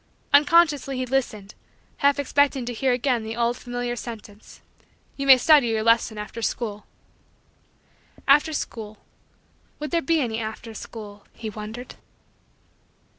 [0.33, 1.53] Unconsciously he listened,
[1.97, 4.59] half expecting to hear again the old familiar sentence:
[5.15, 6.87] "You may study your lesson after school."
[8.27, 8.97] After school
[9.77, 11.97] would there be any after school, he wondered.